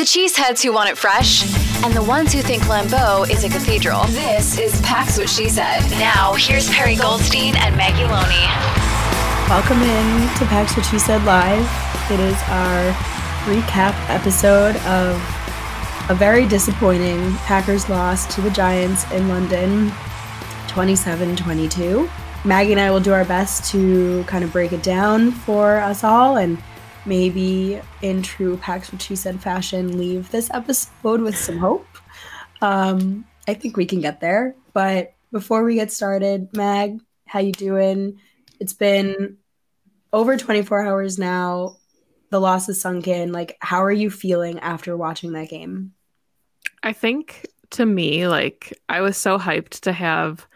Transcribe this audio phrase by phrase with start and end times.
[0.00, 1.44] the cheeseheads who want it fresh
[1.84, 4.04] and the ones who think Lambeau is a cathedral.
[4.06, 5.82] This is Pax What She Said.
[5.90, 8.46] Now, here's Perri Goldstein and Maggie Loney.
[9.50, 11.66] Welcome in to Pax What She Said Live.
[12.10, 12.92] It is our
[13.44, 15.16] recap episode of
[16.08, 19.92] a very disappointing Packers loss to the Giants in London
[20.68, 22.08] 27 22.
[22.46, 26.04] Maggie and I will do our best to kind of break it down for us
[26.04, 26.56] all and
[27.06, 31.86] maybe in true Pax What She Said fashion, leave this episode with some hope.
[32.60, 34.54] Um, I think we can get there.
[34.72, 38.20] But before we get started, Mag, how you doing?
[38.58, 39.38] It's been
[40.12, 41.76] over 24 hours now.
[42.30, 43.32] The loss is sunk in.
[43.32, 45.92] Like, how are you feeling after watching that game?
[46.82, 50.46] I think to me, like, I was so hyped to have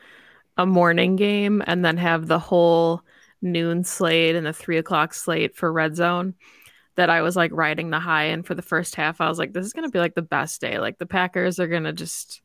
[0.57, 3.03] a morning game and then have the whole
[3.45, 6.35] noon slate and the three o'clock slate for Red Zone
[6.97, 8.25] that I was like riding the high.
[8.25, 10.23] And for the first half, I was like, this is going to be like the
[10.23, 10.79] best day.
[10.79, 12.41] Like the Packers are going to just,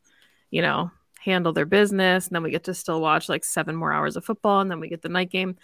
[0.49, 2.27] you know, handle their business.
[2.27, 4.61] And then we get to still watch like seven more hours of football.
[4.61, 5.55] And then we get the night game.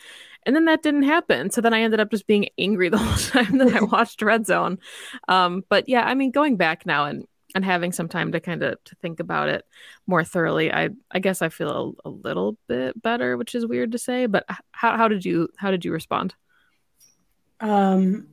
[0.44, 1.50] And then that didn't happen.
[1.50, 4.46] So then I ended up just being angry the whole time that I watched Red
[4.46, 4.78] Zone.
[5.28, 7.26] Um, but yeah, I mean, going back now and
[7.56, 9.66] and having some time to kind of to think about it
[10.06, 13.94] more thoroughly i i guess i feel a, a, little bit better which is weird
[13.94, 16.36] to say but how, how did you how did you respond?
[17.62, 18.28] Um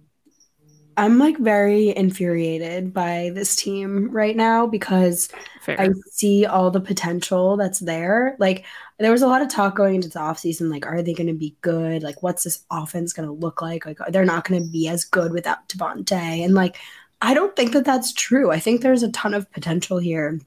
[0.96, 5.30] i'm like very infuriated by this team right now because
[5.62, 5.80] Fair.
[5.80, 8.36] i see all the potential that's there.
[8.38, 8.64] Like
[8.98, 11.32] there was a lot of talk going into the offseason like are they going to
[11.32, 12.02] be good?
[12.02, 13.86] Like what's this offense going to look like?
[13.86, 16.12] Like they're not going to be as good without Davante
[16.44, 16.78] and like
[17.22, 18.50] I don't think that that's true.
[18.50, 20.40] I think there's a ton of potential here.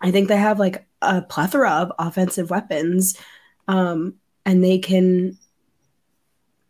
[0.00, 3.18] I think they have like a plethora of offensive weapons,
[3.66, 4.14] um,
[4.44, 5.38] and they can.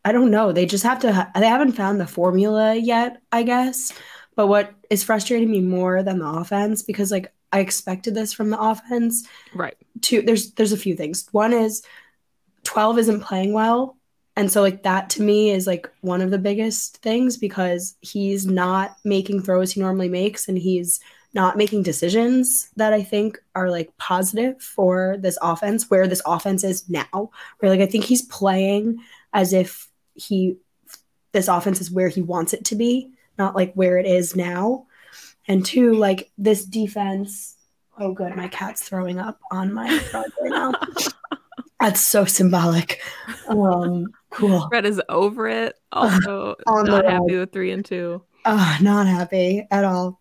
[0.04, 0.52] I don't know.
[0.52, 1.12] They just have to.
[1.12, 3.92] Ha- they haven't found the formula yet, I guess.
[4.36, 8.50] But what is frustrating me more than the offense, because like I expected this from
[8.50, 9.76] the offense, right?
[10.02, 11.26] Two, there's there's a few things.
[11.32, 11.82] One is
[12.62, 13.96] twelve isn't playing well,
[14.36, 18.46] and so like that to me is like one of the biggest things because he's
[18.46, 21.00] not making throws he normally makes and he's
[21.34, 26.62] not making decisions that I think are like positive for this offense where this offense
[26.62, 27.30] is now.
[27.58, 28.98] Where like I think he's playing
[29.32, 30.56] as if he
[31.32, 34.86] this offense is where he wants it to be, not like where it is now.
[35.48, 37.56] And two, like this defense.
[37.98, 40.72] Oh, good, my cat's throwing up on my right now.
[41.80, 43.00] That's so symbolic.
[43.48, 44.68] Um, cool.
[44.68, 45.78] Fred is over it.
[45.92, 48.22] Also, not happy with three and two.
[48.44, 50.18] Uh, not happy at all.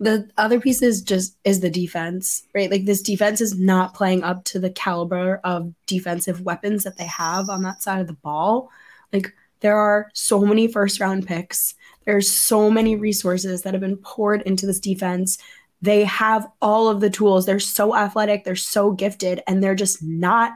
[0.00, 2.70] The other piece is just is the defense, right?
[2.70, 7.06] Like this defense is not playing up to the caliber of defensive weapons that they
[7.06, 8.70] have on that side of the ball.
[9.12, 11.74] Like there are so many first round picks.
[12.04, 15.38] There's so many resources that have been poured into this defense
[15.84, 17.44] they have all of the tools.
[17.44, 20.52] They're so athletic, they're so gifted, and they're just not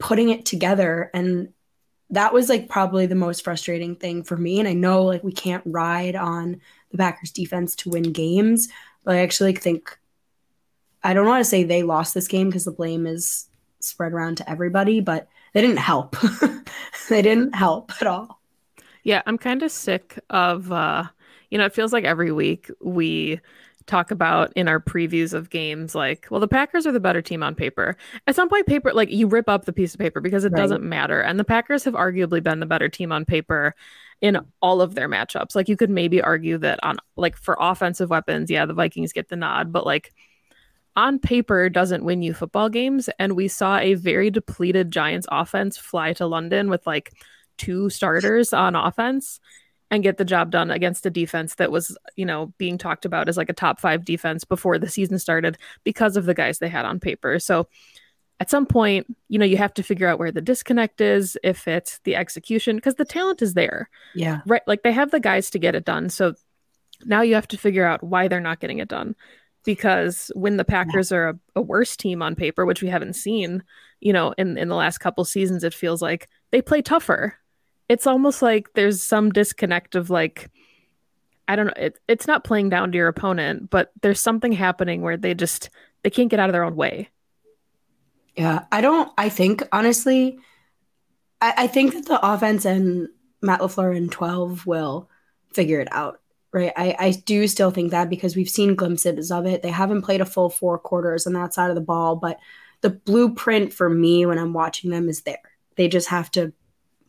[0.00, 1.10] putting it together.
[1.14, 1.50] And
[2.10, 4.58] that was like probably the most frustrating thing for me.
[4.58, 6.60] And I know like we can't ride on
[6.90, 8.68] the Packers defense to win games,
[9.04, 9.96] but I actually think
[11.02, 13.48] I don't want to say they lost this game because the blame is
[13.78, 16.16] spread around to everybody, but they didn't help.
[17.08, 18.40] they didn't help at all.
[19.02, 21.04] Yeah, I'm kind of sick of uh
[21.50, 23.40] you know, it feels like every week we
[23.90, 27.42] talk about in our previews of games like, well, the Packers are the better team
[27.42, 27.96] on paper.
[28.26, 30.60] At some point paper like you rip up the piece of paper because it right.
[30.60, 31.20] doesn't matter.
[31.20, 33.74] And the Packers have arguably been the better team on paper
[34.20, 35.54] in all of their matchups.
[35.54, 39.28] Like you could maybe argue that on like for offensive weapons, yeah, the Vikings get
[39.28, 40.14] the nod, but like
[40.96, 45.76] on paper doesn't win you football games and we saw a very depleted Giants offense
[45.76, 47.12] fly to London with like
[47.58, 49.40] two starters on offense
[49.90, 53.28] and get the job done against a defense that was, you know, being talked about
[53.28, 56.68] as like a top 5 defense before the season started because of the guys they
[56.68, 57.38] had on paper.
[57.38, 57.68] So
[58.38, 61.66] at some point, you know, you have to figure out where the disconnect is, if
[61.66, 63.90] it's the execution because the talent is there.
[64.14, 64.40] Yeah.
[64.46, 66.08] Right, like they have the guys to get it done.
[66.08, 66.34] So
[67.04, 69.16] now you have to figure out why they're not getting it done
[69.64, 71.16] because when the Packers yeah.
[71.18, 73.62] are a, a, worse team on paper, which we haven't seen,
[74.00, 77.36] you know, in in the last couple seasons, it feels like they play tougher
[77.90, 80.48] it's almost like there's some disconnect of like
[81.48, 85.02] I don't know, it, it's not playing down to your opponent, but there's something happening
[85.02, 85.70] where they just
[86.04, 87.08] they can't get out of their own way.
[88.36, 90.38] Yeah, I don't I think honestly
[91.40, 93.08] I, I think that the offense and
[93.42, 95.10] Matt LaFleur in 12 will
[95.52, 96.20] figure it out.
[96.52, 96.72] Right.
[96.76, 99.62] I, I do still think that because we've seen glimpses of it.
[99.62, 102.38] They haven't played a full four quarters on that side of the ball, but
[102.82, 105.38] the blueprint for me when I'm watching them is there.
[105.76, 106.52] They just have to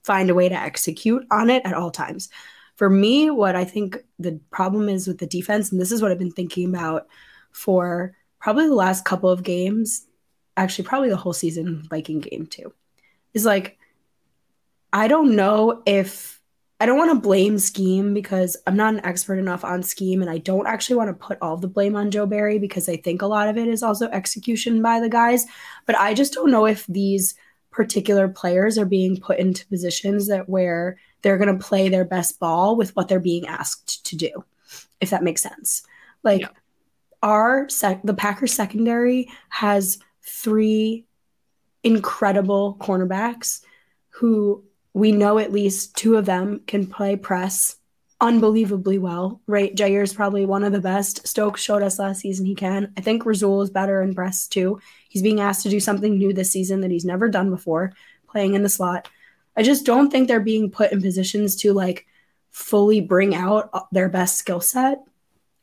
[0.04, 2.30] find a way to execute on it at all times.
[2.76, 6.12] For me, what I think the problem is with the defense, and this is what
[6.12, 7.08] I've been thinking about
[7.52, 10.08] for probably the last couple of games,
[10.58, 12.74] actually, probably the whole season, Viking game too,
[13.34, 13.78] is like,
[14.92, 16.42] I don't know if
[16.80, 20.32] I don't want to blame scheme because I'm not an expert enough on scheme, and
[20.32, 23.22] I don't actually want to put all the blame on Joe Barry because I think
[23.22, 25.46] a lot of it is also execution by the guys.
[25.86, 27.36] But I just don't know if these
[27.72, 32.40] particular players are being put into positions that where they're going to play their best
[32.40, 34.44] ball with what they're being asked to do
[35.00, 35.84] if that makes sense
[36.24, 36.50] like yeah.
[37.24, 41.06] our sec- the packers secondary has three
[41.84, 43.62] incredible cornerbacks
[44.10, 44.64] who
[44.94, 47.78] we know at least two of them can play press
[48.22, 49.76] unbelievably well, right?
[49.76, 51.28] Jaire is probably one of the best.
[51.28, 52.94] Stokes showed us last season he can.
[52.96, 54.80] I think Rasul is better in press too.
[55.10, 57.92] He's being asked to do something new this season that he's never done before,
[58.28, 59.10] playing in the slot.
[59.58, 62.06] I just don't think they're being put in positions to like
[62.52, 65.00] fully bring out uh, their best skill set.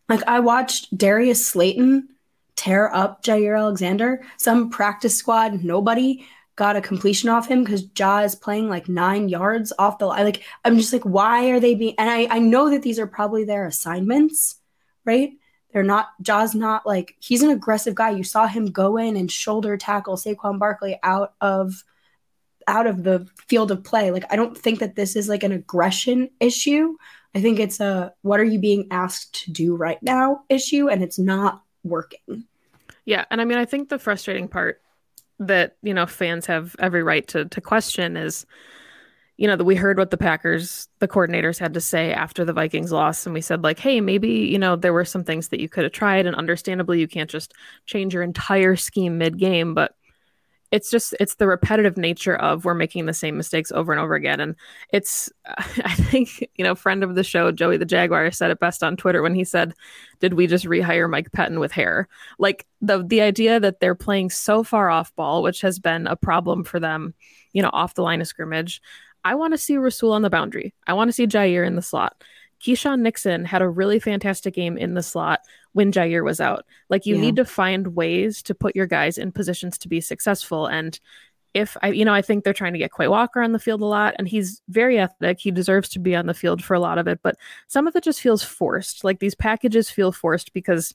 [0.09, 2.09] Like I watched Darius Slayton
[2.57, 6.27] tear up Jaire Alexander, some practice squad, nobody
[6.59, 10.25] got a completion off him because Ja is playing like nine yards off the line.
[10.25, 11.95] Like, I'm just like, why are they being?
[11.99, 14.57] And I, I know that these are probably their assignments,
[15.05, 15.35] right?
[15.73, 18.11] They're not, Ja's not like, he's an aggressive guy.
[18.11, 21.85] You saw him go in and shoulder tackle Saquon Barkley out of,
[22.67, 24.11] out of the field of play.
[24.11, 26.97] Like, I don't think that this is like an aggression issue.
[27.37, 30.89] I think it's a, what are you being asked to do right now issue?
[30.89, 32.47] And it's not working.
[33.05, 33.27] Yeah.
[33.31, 34.83] And I mean, I think the frustrating part
[35.38, 38.44] that you know fans have every right to to question is
[39.37, 42.52] you know that we heard what the packers the coordinators had to say after the
[42.52, 43.25] vikings loss.
[43.25, 45.85] And we said like hey maybe you know there were some things that you could
[45.85, 46.26] have tried.
[46.26, 47.55] And understandably you can't just
[47.87, 49.94] change your entire scheme mid game but
[50.70, 54.15] it's just it's the repetitive nature of we're making the same mistakes over and over
[54.15, 54.41] again.
[54.41, 54.55] And
[54.93, 58.82] it's i think you know friend of the show joey the jaguar said it best
[58.82, 59.75] on twitter when he said
[60.21, 62.09] did we just rehire mike pettine with hair?
[62.38, 66.16] Like the the idea that they're playing so far off ball which has been a
[66.16, 67.14] problem for them
[67.52, 68.83] you know off the line of scrimmage
[69.25, 70.75] i want to see rasul on the boundary.
[70.87, 72.23] I want to see jaire in the slot
[72.61, 75.41] Keisean Nixon had a really fantastic game in the slot
[75.73, 76.65] when Jaire was out.
[76.88, 77.21] Like you yeah.
[77.21, 80.67] need to find ways to put your guys in positions to be successful.
[80.67, 80.99] And
[81.55, 83.81] if I, you know, I think they're trying to get Quay Walker on the field
[83.81, 85.41] a lot, and he's very athletic.
[85.41, 87.37] He deserves to be on the field for a lot of it, but
[87.69, 89.03] some of it just feels forced.
[89.05, 90.95] Like these packages feel forced because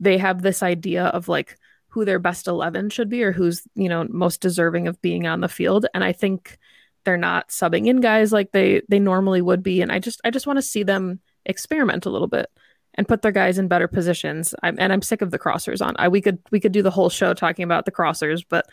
[0.00, 1.56] they have this idea of like
[1.88, 5.40] who their best 11 should be or who's, you know, most deserving of being on
[5.40, 5.86] the field.
[5.94, 6.58] And I think
[7.06, 9.80] they're not subbing in guys like they they normally would be.
[9.80, 12.50] And i just i just want to see them experiment a little bit
[12.94, 14.54] and put their guys in better positions.
[14.62, 16.90] I'm, and i'm sick of the crossers on i we could we could do the
[16.90, 18.66] whole show talking about the crossers but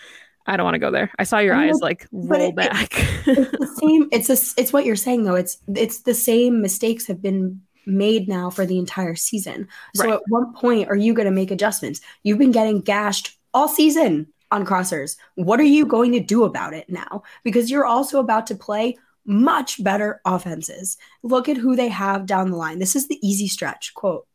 [0.46, 1.10] i don't want to go there.
[1.18, 2.92] I saw your eyes like roll it, back.
[3.28, 5.36] it, it's the same it's a, it's what you're saying though.
[5.36, 9.68] It's it's the same mistakes have been made now for the entire season.
[9.96, 10.14] So right.
[10.14, 12.02] at what point are you going to make adjustments?
[12.24, 15.18] You've been getting gashed all season on crossers.
[15.36, 17.24] What are you going to do about it now?
[17.44, 20.98] Because you're also about to play much better offenses.
[21.24, 22.80] Look at who they have down the line.
[22.80, 24.28] This is the easy stretch, quote,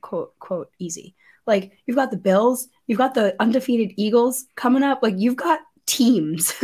[0.00, 1.14] quote, quote, easy.
[1.46, 5.02] Like you've got the Bills, you've got the undefeated Eagles coming up.
[5.02, 6.52] Like you've got teams.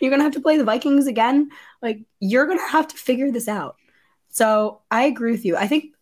[0.00, 1.50] you're going to have to play the Vikings again.
[1.82, 3.76] Like you're going to have to figure this out.
[4.28, 5.56] So I agree with you.
[5.56, 5.93] I think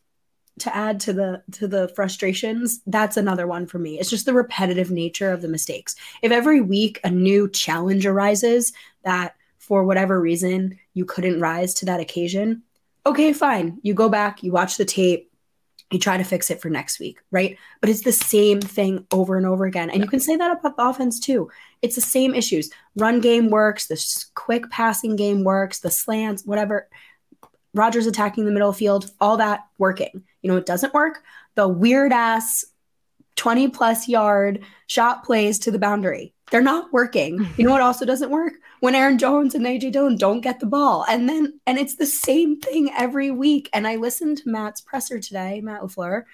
[0.58, 3.98] to add to the to the frustrations, that's another one for me.
[3.98, 5.94] It's just the repetitive nature of the mistakes.
[6.20, 8.72] If every week a new challenge arises
[9.04, 12.62] that for whatever reason you couldn't rise to that occasion,
[13.06, 13.78] okay, fine.
[13.82, 15.32] You go back, you watch the tape,
[15.90, 17.56] you try to fix it for next week, right?
[17.80, 19.90] But it's the same thing over and over again.
[19.90, 20.04] And yeah.
[20.04, 21.50] you can say that about the offense too.
[21.80, 22.70] It's the same issues.
[22.96, 26.88] Run game works, the quick passing game works, the slants, whatever.
[27.74, 30.24] Rodgers attacking the middle field, all that working.
[30.42, 31.22] You know, it doesn't work.
[31.54, 32.64] The weird ass
[33.36, 36.34] 20 plus yard shot plays to the boundary.
[36.50, 37.48] They're not working.
[37.56, 38.54] You know what also doesn't work?
[38.80, 41.04] When Aaron Jones and AJ Dillon don't get the ball.
[41.08, 43.70] And then, and it's the same thing every week.
[43.72, 46.24] And I listened to Matt's presser today, Matt LaFleur,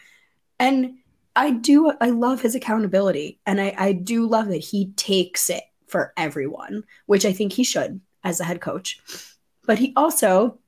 [0.58, 0.94] and
[1.36, 3.38] I do, I love his accountability.
[3.46, 7.64] And I, I do love that he takes it for everyone, which I think he
[7.64, 9.00] should as a head coach.
[9.66, 10.58] But he also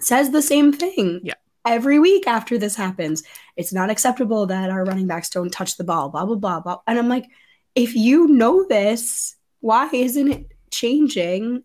[0.00, 1.20] says the same thing.
[1.22, 1.34] Yeah.
[1.66, 3.22] Every week after this happens,
[3.56, 6.78] it's not acceptable that our running backs don't touch the ball, blah, blah, blah, blah.
[6.86, 7.26] And I'm like,
[7.74, 11.62] if you know this, why isn't it changing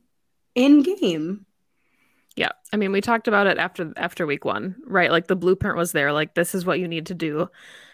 [0.53, 1.45] in game?
[2.35, 2.51] Yeah.
[2.73, 5.11] I mean, we talked about it after after week 1, right?
[5.11, 7.49] Like the blueprint was there, like this is what you need to do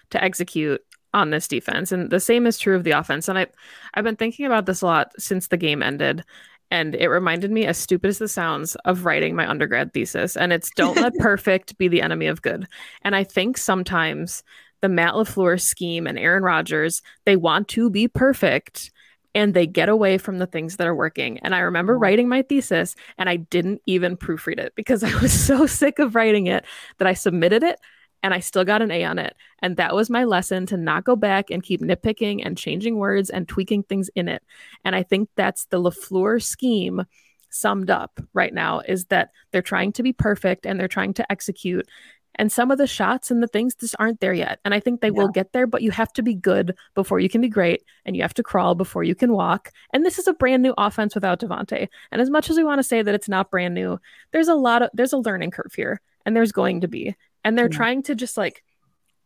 [0.09, 0.81] to execute
[1.13, 1.91] on this defense.
[1.91, 3.27] And the same is true of the offense.
[3.27, 3.47] And I
[3.93, 6.23] I've been thinking about this a lot since the game ended
[6.71, 10.37] and it reminded me as stupid as this sounds of writing my undergrad thesis.
[10.37, 12.67] And it's don't let perfect be the enemy of good.
[13.03, 14.43] And i think sometimes
[14.81, 18.91] the matt lafleur scheme and aaron rodgers they want to be perfect
[19.35, 21.37] and they get away from the things that are working.
[21.39, 25.33] And i remember writing my thesis and i didn't even proofread it because i was
[25.33, 26.65] so sick of writing it
[26.97, 27.79] that i submitted it
[28.23, 29.35] and I still got an A on it.
[29.59, 33.29] And that was my lesson to not go back and keep nitpicking and changing words
[33.29, 34.43] and tweaking things in it.
[34.85, 37.03] And I think that's the LaFleur scheme
[37.49, 41.31] summed up right now is that they're trying to be perfect and they're trying to
[41.31, 41.87] execute.
[42.35, 44.59] And some of the shots and the things just aren't there yet.
[44.63, 45.13] And I think they yeah.
[45.13, 47.83] will get there, but you have to be good before you can be great.
[48.05, 49.71] And you have to crawl before you can walk.
[49.93, 51.89] And this is a brand new offense without Davante.
[52.11, 53.99] And as much as we want to say that it's not brand new,
[54.31, 56.01] there's a lot of there's a learning curve here.
[56.25, 57.73] And there's going to be and they're hmm.
[57.73, 58.63] trying to just like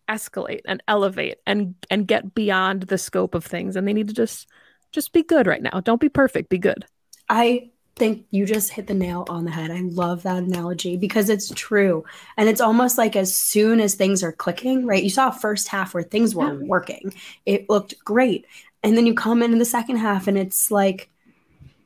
[0.09, 3.75] escalate and elevate and and get beyond the scope of things.
[3.75, 4.47] And they need to just
[4.91, 5.79] just be good right now.
[5.81, 6.49] Don't be perfect.
[6.49, 6.85] Be good.
[7.29, 9.71] I think you just hit the nail on the head.
[9.71, 12.03] I love that analogy because it's true.
[12.37, 15.03] And it's almost like as soon as things are clicking right?
[15.03, 16.67] You saw a first half where things were yeah.
[16.67, 17.13] working.
[17.45, 18.45] It looked great.
[18.83, 21.09] And then you come in in the second half and it's like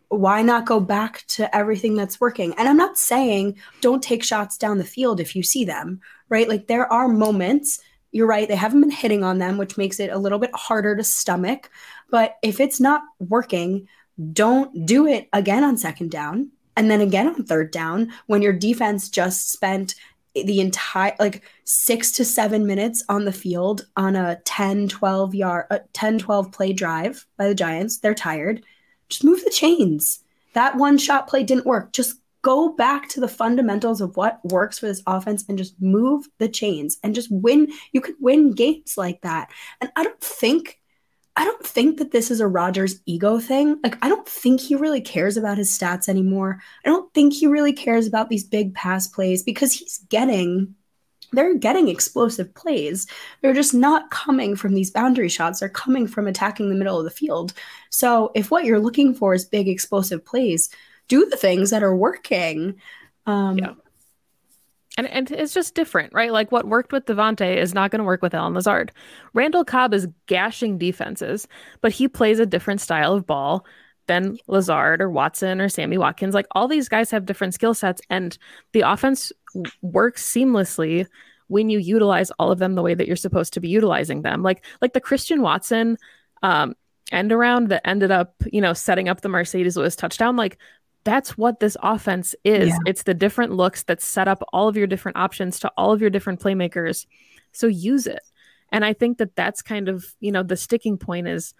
[0.09, 2.53] why not go back to everything that's working?
[2.57, 6.49] And I'm not saying don't take shots down the field if you see them, right?
[6.49, 7.79] Like there are moments,
[8.11, 10.95] you're right, they haven't been hitting on them, which makes it a little bit harder
[10.95, 11.69] to stomach.
[12.09, 13.87] But if it's not working,
[14.33, 18.53] don't do it again on second down and then again on third down when your
[18.53, 19.95] defense just spent
[20.33, 25.65] the entire like 6 to 7 minutes on the field on a 10 12 yard
[25.69, 28.63] a 10 12 play drive by the Giants they're tired
[29.09, 30.19] just move the chains.
[30.53, 31.93] That one shot play didn't work.
[31.93, 36.27] Just go back to the fundamentals of what works for this offense and just move
[36.37, 37.71] the chains and just win.
[37.91, 39.49] You could win games like that.
[39.81, 40.79] And I don't think
[41.35, 43.79] I don't think that this is a Rodgers ego thing.
[43.83, 46.61] Like I don't think he really cares about his stats anymore.
[46.85, 50.75] I don't think he really cares about these big pass plays because he's getting
[51.31, 53.07] they're getting explosive plays.
[53.41, 55.59] They're just not coming from these boundary shots.
[55.59, 57.53] They're coming from attacking the middle of the field.
[57.89, 60.69] So if what you're looking for is big explosive plays,
[61.07, 62.75] do the things that are working.
[63.25, 63.73] Um, yeah.
[64.97, 66.31] And, and it's just different, right?
[66.31, 68.91] Like what worked with Davante is not going to work with Allen Lazard.
[69.33, 71.47] Randall Cobb is gashing defenses,
[71.79, 73.65] but he plays a different style of ball
[74.09, 76.33] than Lazard or Watson or Sammy Watkins.
[76.33, 78.37] Like all these guys have different skill sets, and
[78.73, 79.31] the offense
[79.81, 81.05] works seamlessly
[81.47, 84.43] when you utilize all of them the way that you're supposed to be utilizing them.
[84.43, 85.97] Like like the Christian Watson
[86.43, 86.75] um,
[87.11, 90.35] end around that ended up, you know, setting up the Marcedes Lewis touchdown.
[90.35, 90.57] Like
[91.03, 92.69] that's what this offense is.
[92.69, 92.77] Yeah.
[92.87, 96.01] It's the different looks that set up all of your different options to all of
[96.01, 97.05] your different playmakers.
[97.51, 98.21] So use it.
[98.71, 101.53] And I think that that's kind of, you know, the sticking point is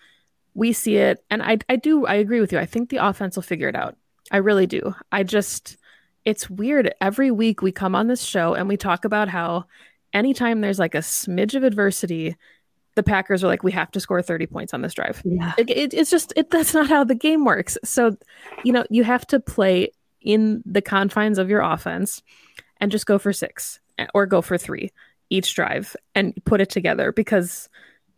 [0.53, 2.59] we see it and I I do I agree with you.
[2.59, 3.95] I think the offense will figure it out.
[4.31, 4.93] I really do.
[5.11, 5.77] I just
[6.25, 6.93] it's weird.
[7.01, 9.65] Every week we come on this show and we talk about how
[10.13, 12.35] anytime there's like a smidge of adversity,
[12.95, 15.21] the Packers are like, we have to score 30 points on this drive.
[15.23, 15.53] Yeah.
[15.57, 17.77] It, it, it's just, it, that's not how the game works.
[17.83, 18.17] So,
[18.63, 19.91] you know, you have to play
[20.21, 22.21] in the confines of your offense
[22.77, 23.79] and just go for six
[24.13, 24.91] or go for three
[25.29, 27.69] each drive and put it together because,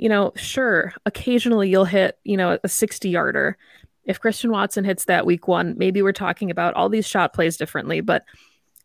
[0.02, 3.58] you know, sure, occasionally you'll hit, you know, a 60 yarder
[4.04, 7.58] if Christian Watson hits that week one, maybe we're talking about all these shot plays
[7.58, 8.26] differently, but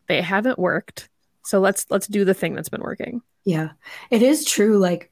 [0.08, 1.08] they haven't worked.
[1.44, 3.22] So let's let's do the thing that's been working.
[3.44, 3.70] Yeah.
[4.10, 4.78] It is true.
[4.78, 5.10] Like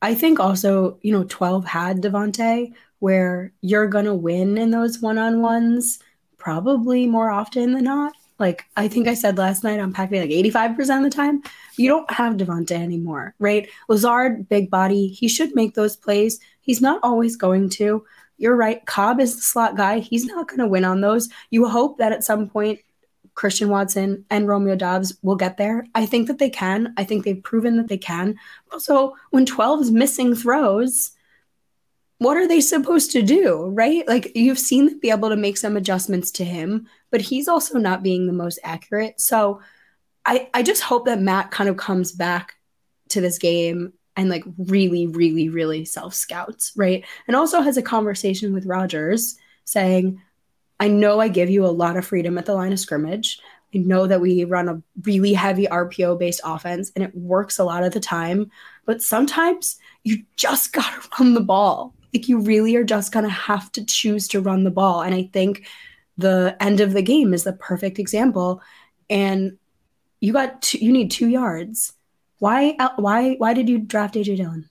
[0.00, 5.98] I think also, you know, 12 had Davante where you're gonna win in those one-on-ones
[6.38, 8.14] probably more often than not.
[8.38, 11.42] Like I think I said last night on Pac like 85% of the time,
[11.76, 13.68] you don't have Davante anymore, right?
[13.88, 16.40] Lazard, big body, he should make those plays.
[16.60, 18.04] He's not always going to.
[18.38, 18.84] You're right.
[18.84, 20.00] Cobb is the slot guy.
[20.00, 21.28] He's not going to win on those.
[21.50, 22.80] You hope that at some point
[23.34, 25.86] Christian Watson and Romeo Doubs will get there.
[25.94, 26.92] I think that they can.
[26.96, 28.36] I think they've proven that they can.
[28.72, 31.12] Also, when 12 is missing throws,
[32.18, 34.06] what are they supposed to do, right?
[34.08, 37.78] Like you've seen them be able to make some adjustments to him, but he's also
[37.78, 39.20] not being the most accurate.
[39.20, 39.60] So
[40.24, 42.56] I, I just hope that Matt kind of comes back
[43.10, 47.04] to this game and like really, really, really self scouts, right?
[47.26, 50.20] And also has a conversation with Rodgers saying,
[50.80, 53.38] I know I give you a lot of freedom at the line of scrimmage.
[53.74, 57.64] I know that we run a really heavy RPO based offense and it works a
[57.64, 58.50] lot of the time,
[58.84, 61.94] but sometimes you just got to run the ball.
[62.14, 65.02] Like you really are just going to have to choose to run the ball.
[65.02, 65.66] And I think
[66.18, 68.62] the end of the game is the perfect example.
[69.10, 69.58] And
[70.20, 71.92] you got two, you need two yards.
[72.38, 74.68] Why uh, why why did you draft AJ Dillon?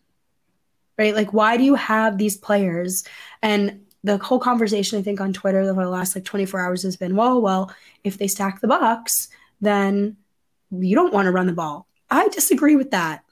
[0.98, 1.16] Right?
[1.16, 3.04] Like why do you have these players?
[3.42, 6.96] And the whole conversation I think on Twitter over the last like 24 hours has
[6.96, 7.74] been, well, well,
[8.04, 9.30] if they stack the box,
[9.62, 10.16] then
[10.72, 11.88] you don't want to run the ball.
[12.10, 13.24] I disagree with that.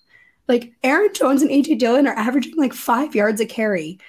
[0.48, 4.00] Like Aaron Jones and AJ Dillon are averaging like five yards a carry.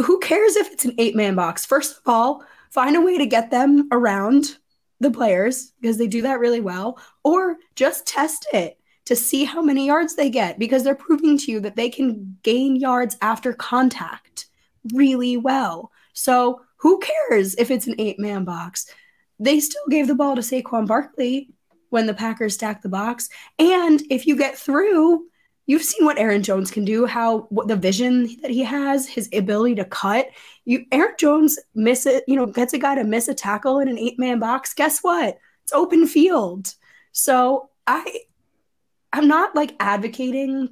[0.00, 1.66] Who cares if it's an eight man box?
[1.66, 4.58] First of all, find a way to get them around
[5.00, 9.62] the players because they do that really well, or just test it to see how
[9.62, 13.52] many yards they get because they're proving to you that they can gain yards after
[13.52, 14.46] contact
[14.94, 15.90] really well.
[16.12, 18.86] So who cares if it's an eight man box?
[19.38, 21.50] They still gave the ball to Saquon Barkley
[21.90, 23.28] when the Packers stacked the box.
[23.58, 25.26] And if you get through,
[25.66, 29.28] you've seen what Aaron Jones can do, how what the vision that he has, his
[29.32, 30.28] ability to cut.
[30.64, 33.88] You Aaron Jones miss it, you know, gets a guy to miss a tackle in
[33.88, 34.74] an eight-man box.
[34.74, 35.38] Guess what?
[35.64, 36.74] It's open field.
[37.12, 38.20] So I
[39.12, 40.68] I'm not like advocating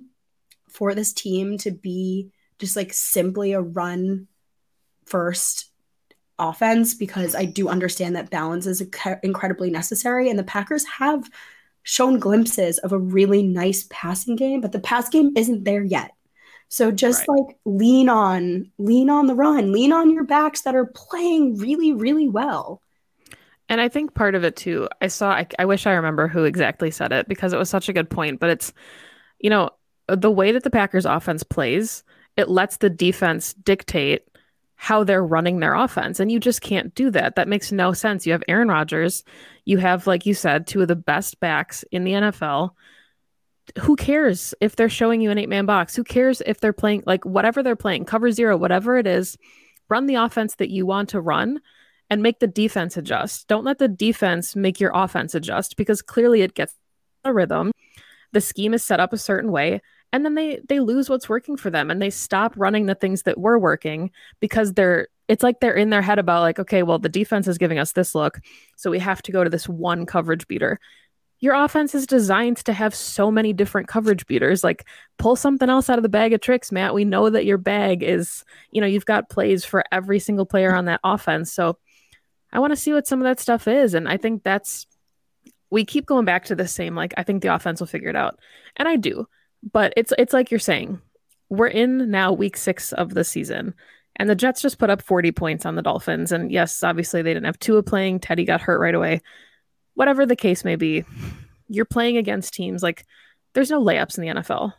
[0.69, 4.29] for this team to be just like simply a run
[5.07, 5.71] first
[6.39, 8.83] offense because I do understand that balance is
[9.23, 11.29] incredibly necessary and the Packers have
[11.85, 16.11] shown glimpses of a really nice passing game, but the pass game isn't there yet.
[16.69, 17.39] So just right.
[17.39, 21.93] like lean on, lean on the run, lean on your backs that are playing really,
[21.93, 22.81] really well.
[23.69, 26.45] And I think part of it too, I saw, I, I wish I remember who
[26.45, 28.73] exactly said it because it was such a good point, but it's,
[29.39, 29.71] you know,
[30.09, 32.03] the way that the Packers offense plays,
[32.37, 34.29] it lets the defense dictate
[34.85, 36.21] how they're running their offense.
[36.21, 37.37] And you just can't do that.
[37.37, 38.27] That makes no sense.
[38.27, 39.25] You have Aaron Rodgers,
[39.65, 42.73] you have, like you said, two of the best backs in the NFL.
[43.79, 45.97] Who cares if they're showing you an eight man box?
[45.97, 49.39] Who cares if they're playing like whatever they're playing, cover zero, whatever it is,
[49.89, 51.63] run the offense that you want to run
[52.11, 53.49] and make the defense adjust.
[53.49, 56.75] Don't let the defense make your offense adjust because clearly it gets
[57.25, 57.73] a rhythm.
[58.33, 59.81] The scheme is set up a certain way
[60.15, 63.25] and then they they lose what's working for them and they stop running the things
[63.25, 67.01] that were working because they're it's like they're in their head about like okay well
[67.01, 68.41] the defense is giving us this look
[68.77, 70.79] so we have to go to this one coverage beater.
[71.41, 74.63] Your offense is designed to have so many different coverage beaters.
[74.63, 74.87] Like
[75.19, 76.95] pull something else out of the bag of tricks matt.
[76.95, 80.75] We know that your bag is you know you've got plays for every single player
[80.77, 81.53] on that offense.
[81.53, 81.77] So
[82.53, 84.87] i want to see what some of that stuff is and i think that's
[85.71, 88.15] we keep going back to the same like i think the offense will figure it
[88.15, 88.39] out.
[88.77, 89.27] And i do
[89.73, 91.01] but it's it's like you're saying,
[91.49, 93.75] we're in now week six of the season,
[94.17, 96.33] and the Jets just put up 40 points on the Dolphins.
[96.33, 98.21] And yes, obviously they didn't have Tua playing.
[98.21, 99.21] Teddy got hurt right away.
[99.95, 101.05] Whatever the case may be,
[101.69, 103.05] you're playing against teams like
[103.55, 104.73] there's no layups in the NFL.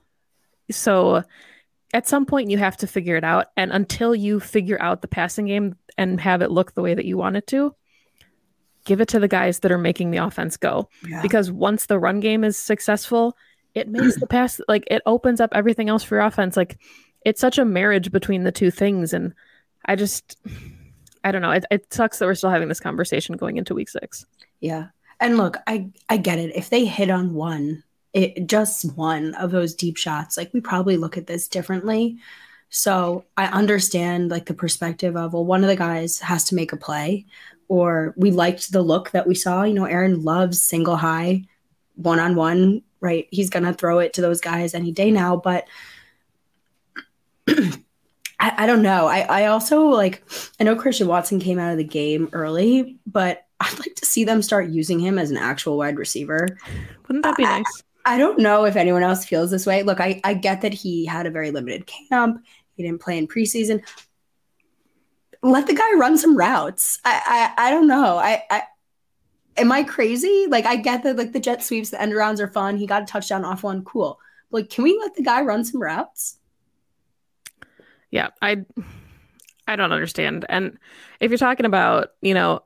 [0.72, 1.24] So
[1.94, 3.48] at some point you have to figure it out.
[3.58, 7.06] And until you figure out the passing game and have it look the way that
[7.06, 7.76] you want it to,
[8.86, 10.90] give it to the guys that are making the offense go.
[11.08, 11.22] Yeah.
[11.22, 13.36] Because once the run game is successful,
[13.76, 16.58] it makes the pass like it opens up everything else for your offense.
[16.58, 16.80] Like
[17.26, 19.14] it's such a marriage between the two things.
[19.14, 19.34] And
[19.86, 20.38] I just,
[21.24, 21.52] I don't know.
[21.52, 24.26] It, it sucks that we're still having this conversation going into week six.
[24.62, 24.88] Yeah.
[25.20, 26.56] And look, I, I get it.
[26.56, 27.84] If they hit on one,
[28.14, 32.18] it just one of those deep shots, like we probably look at this differently.
[32.70, 36.72] So I understand like the perspective of, well, one of the guys has to make
[36.74, 37.26] a play,
[37.68, 39.64] or we liked the look that we saw.
[39.64, 41.44] You know, Aaron loves single high
[41.96, 43.28] one on one right?
[43.32, 45.38] He's going to throw it to those guys any day now.
[45.38, 45.66] But
[47.48, 47.76] I,
[48.40, 49.08] I don't know.
[49.08, 50.24] I, I also like
[50.60, 54.26] I know Christian Watson came out of the game early, but I'd like to see
[54.26, 56.48] them start using him as an actual wide receiver.
[57.08, 57.84] Wouldn't that be nice?
[58.06, 59.84] I, I don't know if anyone else feels this way.
[59.84, 62.44] Look, I, I get that he had a very limited camp.
[62.76, 63.82] He didn't play in preseason.
[65.42, 67.00] Let the guy run some routes.
[67.06, 68.18] I I, I don't know.
[68.18, 68.64] I, I
[69.58, 70.48] am I crazy?
[70.50, 72.78] Like I get that like the jet sweeps, the end rounds are fun.
[72.78, 74.20] He got a touchdown off one, cool.
[74.52, 76.38] But, like, can we let the guy run some routes?
[78.12, 78.66] Yeah, I
[79.68, 80.46] I don't understand.
[80.50, 80.78] And
[81.20, 82.62] if you're talking about, you know,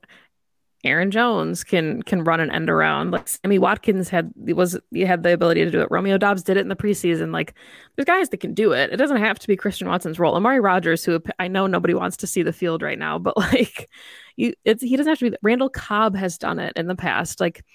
[0.86, 3.12] Aaron Jones can can run an end around.
[3.12, 5.89] Like Sammy Watkins had was you had the ability to do it.
[5.92, 7.34] Romeo Doubs did it in the preseason.
[7.34, 7.54] Like
[7.96, 8.92] there's guys that can do it.
[8.94, 10.36] It doesn't have to be Christian Watson's role.
[10.36, 13.89] Amari Rodgers, who I know nobody wants to see the field right now, but like
[14.38, 15.38] you, it's he doesn't have to be.
[15.42, 17.42] Randall Cobb has done it in the past.
[17.42, 17.65] Like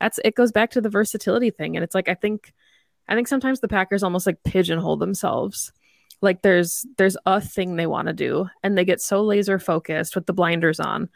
[0.00, 2.52] that's it goes back to the versatility thing, and it's like I think
[3.08, 5.72] I think sometimes the Packers almost like pigeonhole themselves
[6.22, 10.14] like there's there's a thing they want to do and they get so laser focused
[10.14, 11.08] with the blinders on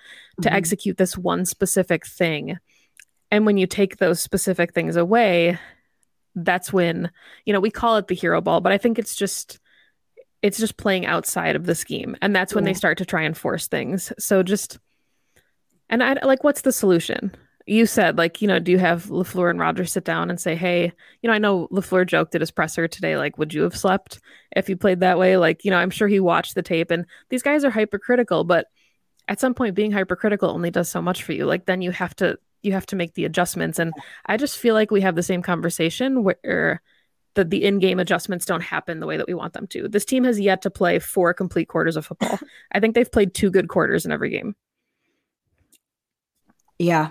[0.42, 0.56] to mm-hmm.
[0.56, 2.58] execute this one specific thing
[3.30, 5.58] and when you take those specific things away
[6.34, 7.10] that's when
[7.46, 9.58] you know we call it the hero ball but i think it's just
[10.42, 12.70] it's just playing outside of the scheme and that's when yeah.
[12.70, 14.78] they start to try and force things so just
[15.88, 17.34] and i like what's the solution
[17.66, 20.54] you said like you know do you have LaFleur and Rodgers sit down and say
[20.54, 23.76] hey you know I know LaFleur joked at his presser today like would you have
[23.76, 24.20] slept
[24.54, 27.06] if you played that way like you know I'm sure he watched the tape and
[27.28, 28.66] these guys are hypercritical but
[29.28, 32.14] at some point being hypercritical only does so much for you like then you have
[32.16, 33.92] to you have to make the adjustments and
[34.26, 36.82] I just feel like we have the same conversation where
[37.34, 39.88] the, the in-game adjustments don't happen the way that we want them to.
[39.88, 42.38] This team has yet to play four complete quarters of football.
[42.72, 44.56] I think they've played two good quarters in every game.
[46.78, 47.10] Yeah,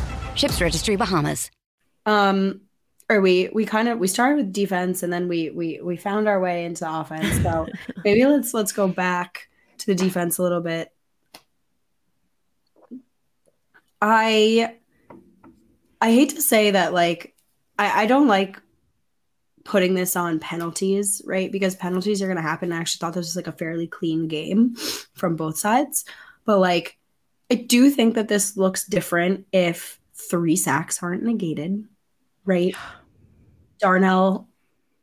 [0.35, 1.51] Ships Registry Bahamas.
[2.05, 2.61] Um,
[3.09, 6.27] or we we kind of we started with defense and then we we we found
[6.27, 7.43] our way into offense.
[7.43, 7.67] So
[8.05, 10.91] maybe let's let's go back to the defense a little bit.
[14.01, 14.75] I
[16.01, 17.35] I hate to say that like
[17.77, 18.59] I, I don't like
[19.63, 21.51] putting this on penalties, right?
[21.51, 22.71] Because penalties are gonna happen.
[22.71, 24.75] I actually thought this was like a fairly clean game
[25.13, 26.05] from both sides.
[26.45, 26.97] But like
[27.51, 31.83] I do think that this looks different if three sacks aren't negated,
[32.45, 32.75] right?
[33.79, 34.47] Darnell,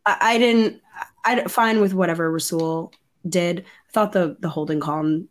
[0.07, 0.81] I, I didn't.
[1.25, 2.93] I fine with whatever Rasul
[3.29, 3.61] did.
[3.61, 5.29] I thought the the holding call on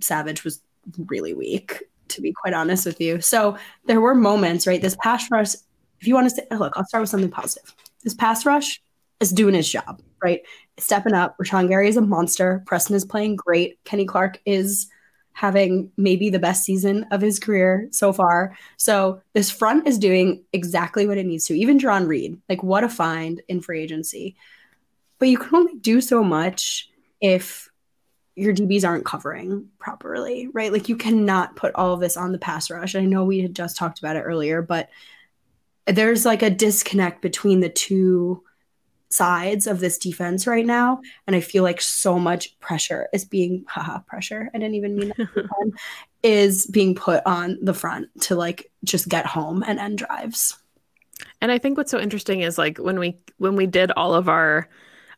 [0.00, 0.60] Savage was
[1.06, 3.20] really weak, to be quite honest with you.
[3.20, 4.80] So there were moments, right?
[4.80, 5.54] This pass rush.
[6.00, 7.74] If you want to say, look, I'll start with something positive.
[8.02, 8.80] This pass rush
[9.20, 10.40] is doing his job, right?
[10.78, 11.36] Stepping up.
[11.38, 12.62] Rashan Gary is a monster.
[12.66, 13.82] Preston is playing great.
[13.84, 14.88] Kenny Clark is
[15.34, 18.56] having maybe the best season of his career so far.
[18.76, 21.58] So this front is doing exactly what it needs to.
[21.58, 24.36] Even Jarran Reed, like what a find in free agency.
[25.18, 26.88] But you can only do so much
[27.20, 27.68] if
[28.36, 30.72] your DBs aren't covering properly, right?
[30.72, 32.94] Like you cannot put all of this on the pass rush.
[32.94, 34.88] I know we had just talked about it earlier, but
[35.86, 38.42] there's like a disconnect between the two
[39.10, 41.00] sides of this defense right now.
[41.26, 44.50] And I feel like so much pressure is being, haha, pressure.
[44.54, 45.72] I didn't even mean that.
[46.22, 50.56] is being put on the front to like just get home and end drives.
[51.40, 54.28] And I think what's so interesting is like when we when we did all of
[54.28, 54.68] our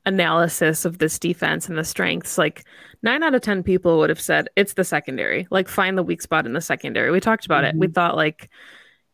[0.05, 2.65] analysis of this defense and the strengths, like
[3.03, 5.47] nine out of ten people would have said it's the secondary.
[5.51, 7.13] Like find the weak spot in the secondary.
[7.13, 7.77] We talked about mm-hmm.
[7.77, 7.81] it.
[7.81, 8.51] We thought like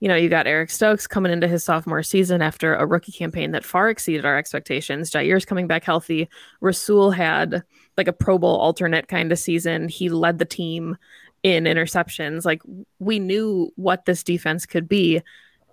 [0.02, 3.52] you know, you got Eric Stokes coming into his sophomore season after a rookie campaign
[3.52, 5.12] that far exceeded our expectations.
[5.12, 6.28] Jaire's coming back healthy.
[6.60, 7.62] Rasul had
[7.96, 9.86] like a Pro Bowl alternate kind of season.
[9.88, 10.96] He led the team
[11.44, 12.44] in interceptions.
[12.44, 12.62] Like
[12.98, 15.22] we knew what this defense could be.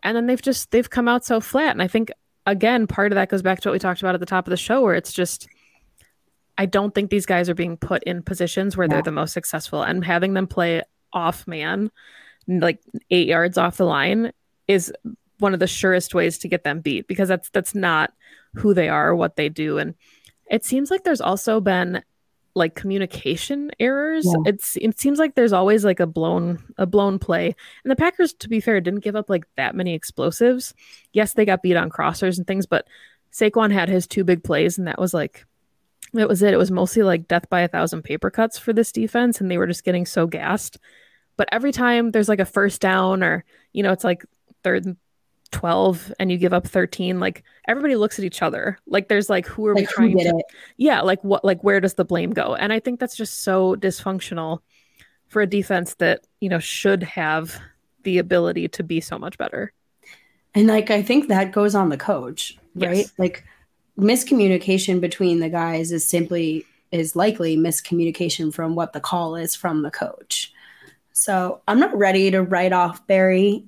[0.04, 1.72] And then they've just they've come out so flat.
[1.72, 2.12] And I think
[2.46, 4.52] again, part of that goes back to what we talked about at the top of
[4.52, 5.48] the show, where it's just
[6.56, 8.94] I don't think these guys are being put in positions where yeah.
[8.94, 11.90] they're the most successful and having them play off man,
[12.50, 12.80] like
[13.12, 14.32] eight yards off the line,
[14.68, 14.92] is
[15.40, 18.12] one of the surest ways to get them beat because that's that's not
[18.56, 19.78] who they are, or what they do.
[19.78, 19.96] And
[20.50, 22.04] it seems like there's also been
[22.56, 24.26] like communication errors.
[24.26, 24.52] Yeah.
[24.52, 27.56] It's it seems like there's always like a blown a blown play.
[27.84, 30.74] And the Packers, to be fair, didn't give up like that many explosives.
[31.14, 32.88] Yes, they got beat on crossers and things, but
[33.32, 35.46] Saquon had his two big plays, and that was like
[36.14, 36.54] that was it.
[36.54, 39.58] It was mostly like death by a thousand paper cuts for this defense, and they
[39.58, 40.78] were just getting so gassed.
[41.40, 44.26] But every time there's like a first down, or you know, it's like
[44.62, 44.98] third
[45.52, 48.78] 12 and you give up 13 like everybody looks at each other.
[48.86, 50.46] Like there's like who are like, we trying to it?
[50.76, 52.56] yeah like what like where does the blame go?
[52.56, 54.60] And i think that's just so dysfunctional
[55.30, 57.58] for a defense that you know should have
[58.04, 59.72] the ability to be so much better.
[60.54, 62.98] And like i think that goes on the coach right?
[62.98, 63.14] Yes.
[63.18, 63.46] like
[63.98, 69.84] miscommunication between the guys is simply is likely miscommunication from what the call is from
[69.84, 70.54] the coach
[71.14, 73.64] so i'm not ready to write off barry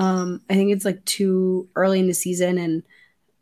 [0.00, 2.82] um, I think it's like too early in the season, and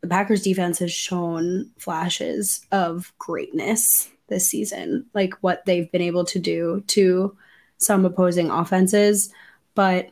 [0.00, 6.24] the Packers defense has shown flashes of greatness this season, like what they've been able
[6.26, 7.36] to do to
[7.78, 9.32] some opposing offenses.
[9.76, 10.10] But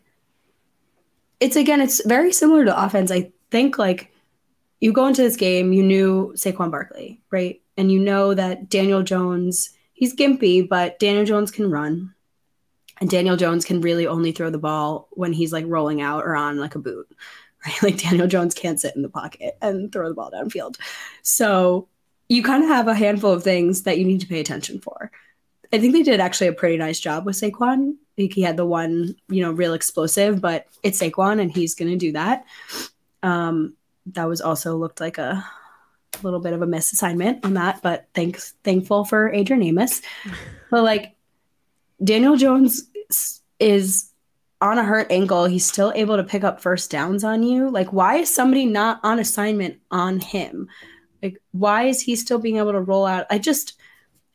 [1.40, 3.10] it's again, it's very similar to offense.
[3.10, 4.12] I think like
[4.80, 7.60] you go into this game, you knew Saquon Barkley, right?
[7.76, 12.14] And you know that Daniel Jones, he's gimpy, but Daniel Jones can run.
[13.00, 16.34] And Daniel Jones can really only throw the ball when he's like rolling out or
[16.34, 17.08] on like a boot,
[17.66, 17.82] right?
[17.82, 20.78] Like Daniel Jones can't sit in the pocket and throw the ball downfield.
[21.22, 21.88] So
[22.28, 25.10] you kind of have a handful of things that you need to pay attention for.
[25.72, 27.96] I think they did actually a pretty nice job with Saquon.
[28.16, 31.90] Think he had the one, you know, real explosive, but it's Saquon and he's going
[31.90, 32.44] to do that.
[33.22, 33.74] Um,
[34.12, 35.44] that was also looked like a
[36.22, 40.02] little bit of a misassignment on that, but thanks, thankful for Adrian Amos.
[40.70, 41.15] But like
[42.02, 42.90] Daniel Jones
[43.58, 44.12] is
[44.60, 45.46] on a hurt ankle.
[45.46, 47.70] He's still able to pick up first downs on you.
[47.70, 50.68] Like, why is somebody not on assignment on him?
[51.22, 53.26] Like, why is he still being able to roll out?
[53.30, 53.74] I just,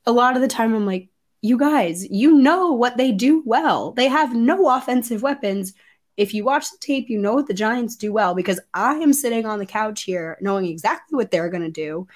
[0.06, 1.10] a lot of the time, I'm like,
[1.42, 3.92] you guys, you know what they do well.
[3.92, 5.74] They have no offensive weapons.
[6.18, 9.14] If you watch the tape, you know what the Giants do well because I am
[9.14, 12.08] sitting on the couch here knowing exactly what they're going to do.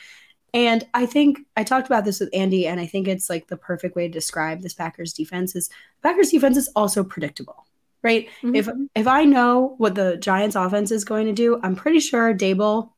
[0.56, 3.58] And I think I talked about this with Andy, and I think it's like the
[3.58, 5.70] perfect way to describe this Packers defense is
[6.02, 7.68] Packers defense is also predictable,
[8.02, 8.30] right?
[8.42, 8.56] Mm-hmm.
[8.56, 12.34] If if I know what the Giants offense is going to do, I'm pretty sure
[12.34, 12.92] Daboll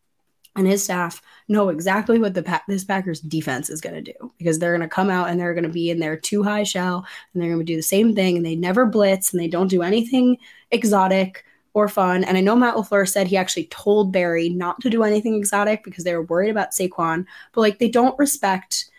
[0.56, 4.60] and his staff know exactly what the this Packers defense is going to do because
[4.60, 7.08] they're going to come out and they're going to be in their two high shell
[7.34, 9.68] and they're going to do the same thing and they never blitz and they don't
[9.68, 10.38] do anything
[10.70, 11.44] exotic
[11.78, 12.24] or fun.
[12.24, 15.84] And I know Matt LaFleur said he actually told Barry not to do anything exotic
[15.84, 18.90] because they were worried about Saquon, but like they don't respect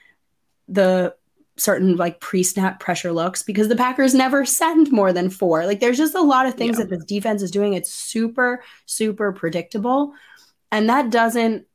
[0.68, 1.12] the
[1.56, 5.66] certain like pre-snap pressure looks because the Packers never send more than four.
[5.66, 6.84] Like there's just a lot of things yeah.
[6.84, 7.74] that this defense is doing.
[7.74, 10.12] It's super, super predictable.
[10.70, 11.66] And that doesn't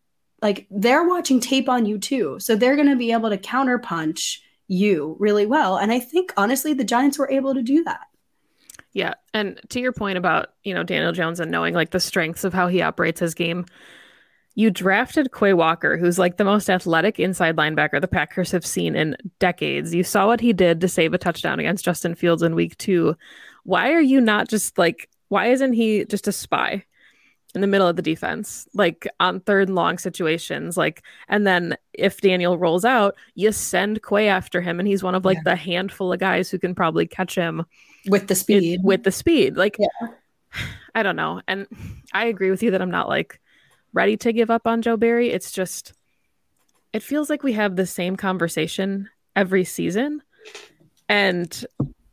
[0.42, 2.38] like they're watching tape on you too.
[2.40, 4.40] So they're gonna be able to counterpunch
[4.70, 5.76] you really well.
[5.76, 8.08] And I think honestly the Giants were able to do that.
[8.94, 9.16] Yeah.
[9.34, 12.54] And to your point about, you know, Daniel Jones and knowing like the strengths of
[12.54, 13.66] how he operates his game,
[14.56, 18.96] you drafted Quay Walker, who's like the most athletic inside linebacker the Packers have seen
[18.96, 19.96] in decades.
[19.96, 23.16] You saw what he did to save a touchdown against Justin Fields in week two.
[23.64, 26.86] Why are you not just like, why isn't he just a spy?
[27.56, 30.76] in the middle of the defense, like on third and long situations.
[30.76, 35.14] Like, and then if Daniel rolls out, you send Quay after him, and he's one
[35.14, 35.52] of like yeah.
[35.52, 37.64] the handful of guys who can probably catch him
[38.08, 38.80] with the speed.
[38.80, 40.08] It, with the speed, like, yeah.
[40.96, 41.42] I don't know.
[41.48, 41.66] And
[42.14, 43.42] I agree with you that I'm not like
[43.94, 45.32] ready to give up on Joe Barry.
[45.32, 45.94] It's just,
[46.94, 50.22] it feels like we have the same conversation every season,
[51.10, 51.66] and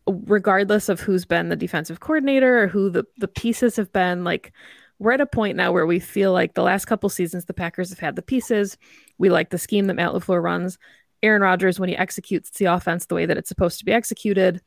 [0.07, 4.53] regardless of who's been the defensive coordinator or who the the pieces have been, like
[4.99, 7.91] we're at a point now where we feel like the last couple seasons the Packers
[7.91, 8.77] have had the pieces.
[9.19, 10.79] We like the scheme that Matt LaFleur runs.
[11.23, 14.61] Aaron Rodgers, when he executes the offense the way that it's supposed to be executed,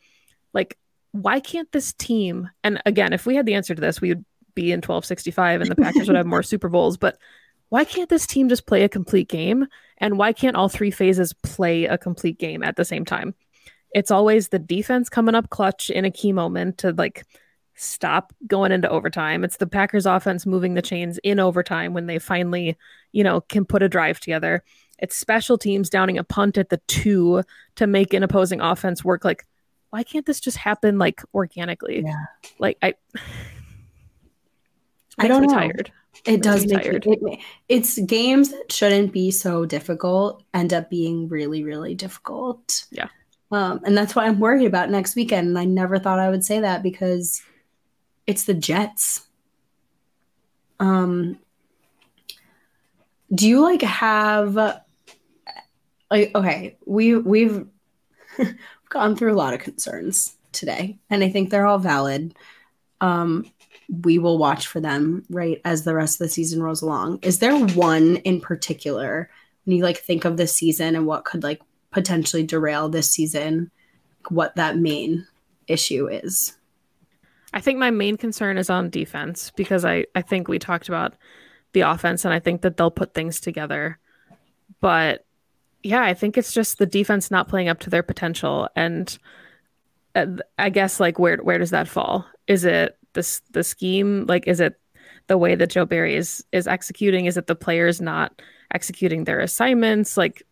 [0.53, 0.77] like
[1.13, 2.49] why can't this team?
[2.63, 5.71] And again, if we had the answer to this, we would be in 1265 and
[5.71, 6.97] the Packers would have more Super Bowls.
[6.97, 7.17] But
[7.69, 9.67] why can't this team just play a complete game?
[9.99, 13.35] And why can't all three phases play a complete game at the same time?
[13.91, 17.25] It's always the defense coming up clutch in a key moment to like
[17.75, 19.43] stop going into overtime.
[19.43, 22.75] It's the Packers offense moving the chains in overtime when they finally,
[23.11, 24.63] you know, can put a drive together.
[24.97, 27.43] It's special teams downing a punt at the two
[27.75, 29.23] to make an opposing offense work.
[29.23, 29.45] Like,
[29.93, 32.01] why can't this just happen like organically?
[32.03, 32.25] Yeah.
[32.57, 32.95] Like I
[35.19, 35.53] I don't know.
[35.53, 35.91] tired.
[36.25, 41.27] It does make it, it, it's games that shouldn't be so difficult end up being
[41.27, 42.85] really, really difficult.
[42.89, 43.09] Yeah.
[43.51, 45.49] Um, and that's what I'm worried about next weekend.
[45.49, 47.43] And I never thought I would say that because
[48.25, 49.27] it's the Jets.
[50.79, 51.37] Um,
[53.31, 54.55] do you like have
[56.09, 57.67] like okay, we we've
[58.89, 62.35] gone through a lot of concerns today, and I think they're all valid.
[63.01, 63.51] Um,
[64.01, 67.19] we will watch for them right as the rest of the season rolls along.
[67.21, 69.29] Is there one in particular
[69.65, 73.71] when you like think of this season and what could like potentially derail this season?
[74.29, 75.27] What that main
[75.67, 76.53] issue is?
[77.53, 81.15] I think my main concern is on defense because I I think we talked about
[81.73, 83.99] the offense and I think that they'll put things together.
[84.79, 85.25] But
[85.83, 89.17] yeah, I think it's just the defense not playing up to their potential and
[90.15, 92.25] uh, I guess like where where does that fall?
[92.47, 94.25] Is it this the scheme?
[94.27, 94.79] Like is it
[95.27, 97.25] the way that Joe Barry is is executing?
[97.25, 98.41] Is it the players not
[98.73, 100.17] executing their assignments?
[100.17, 100.43] Like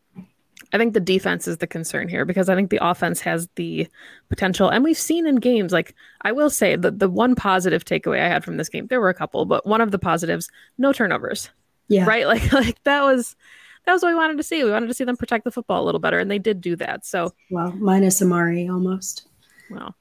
[0.73, 3.87] I think the defense is the concern here because I think the offense has the
[4.29, 4.69] potential.
[4.69, 8.29] And we've seen in games, like I will say that the one positive takeaway I
[8.29, 11.49] had from this game, there were a couple, but one of the positives, no turnovers.
[11.87, 12.05] Yeah.
[12.05, 12.25] Right.
[12.31, 13.35] Like like that was
[13.85, 14.63] that was what we wanted to see.
[14.63, 16.75] We wanted to see them protect the football a little better, and they did do
[16.77, 17.05] that.
[17.05, 19.27] So well, minus Amari almost.
[19.69, 19.95] Well,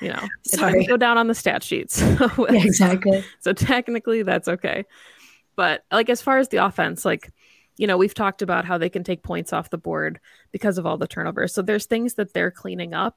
[0.00, 2.00] you know, it go down on the stat sheets.
[2.00, 3.24] yeah, exactly.
[3.40, 4.84] So technically, that's okay.
[5.56, 7.30] But like as far as the offense, like
[7.76, 10.20] you know, we've talked about how they can take points off the board
[10.52, 11.54] because of all the turnovers.
[11.54, 13.16] So there's things that they're cleaning up.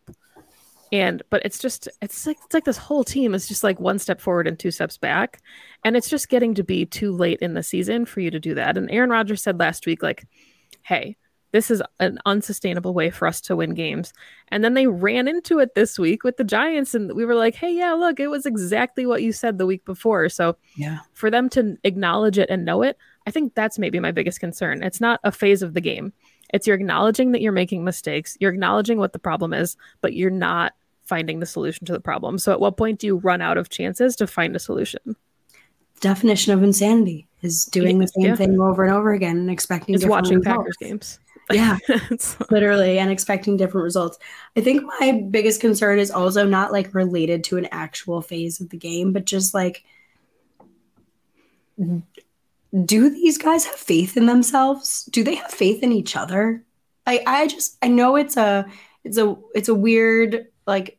[0.92, 4.00] And but it's just it's like it's like this whole team is just like one
[4.00, 5.42] step forward and two steps back.
[5.84, 8.54] And it's just getting to be too late in the season for you to do
[8.56, 8.78] that.
[8.78, 10.26] And Aaron Rodgers said last week, like,
[10.84, 11.18] hey,
[11.56, 14.12] this is an unsustainable way for us to win games.
[14.50, 17.56] And then they ran into it this week with the Giants, and we were like,
[17.56, 20.28] hey, yeah, look, it was exactly what you said the week before.
[20.28, 24.12] So yeah, for them to acknowledge it and know it, I think that's maybe my
[24.12, 24.84] biggest concern.
[24.84, 26.12] It's not a phase of the game.
[26.54, 30.30] It's you're acknowledging that you're making mistakes, you're acknowledging what the problem is, but you're
[30.30, 32.38] not finding the solution to the problem.
[32.38, 35.16] So at what point do you run out of chances to find a solution?
[36.02, 38.36] Definition of insanity is doing the same yeah.
[38.36, 40.58] thing over and over again and expecting it's watching results.
[40.58, 41.20] Packers games.
[41.52, 41.78] Yeah,
[42.52, 44.18] literally, and expecting different results.
[44.58, 48.70] I think my biggest concern is also not like related to an actual phase of
[48.70, 49.84] the game, but just like
[52.84, 55.06] do these guys have faith in themselves?
[55.06, 56.64] Do they have faith in each other?
[57.06, 58.66] I I just I know it's a
[59.04, 60.98] it's a it's a weird like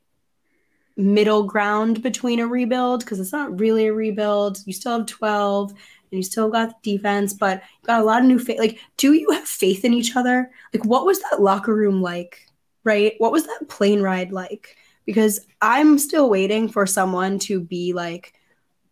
[0.96, 4.58] middle ground between a rebuild because it's not really a rebuild.
[4.64, 5.78] You still have 12 and
[6.10, 8.58] you still got the defense, but you got a lot of new faith.
[8.58, 10.50] Like, do you have faith in each other?
[10.72, 12.46] Like, what was that locker room like?
[12.84, 13.14] Right?
[13.18, 14.76] What was that plane ride like?
[15.04, 18.32] Because I'm still waiting for someone to be like,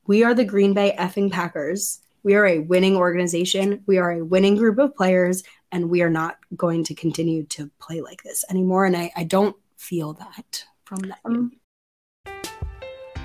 [0.06, 3.84] we are the Green Bay effing Packers we are a winning organization.
[3.87, 7.70] We are a winning group of players, and we are not going to continue to
[7.78, 8.87] play like this anymore.
[8.87, 11.52] And I, I don't feel that from them.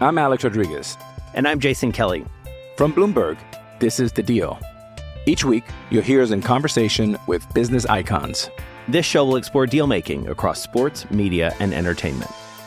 [0.01, 0.97] I'm Alex Rodriguez.
[1.33, 2.25] And I'm Jason Kelly.
[2.75, 3.37] From Bloomberg,
[3.79, 4.59] this is The Deal.
[5.25, 8.49] Each week, you'll hear us in conversation with business icons.
[8.87, 12.31] This show will explore deal making across sports, media, and entertainment